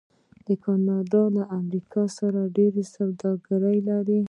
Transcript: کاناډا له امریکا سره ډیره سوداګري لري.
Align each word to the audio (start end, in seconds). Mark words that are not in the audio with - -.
کاناډا 0.63 1.23
له 1.35 1.43
امریکا 1.59 2.03
سره 2.17 2.39
ډیره 2.55 2.83
سوداګري 2.95 3.79
لري. 3.89 4.19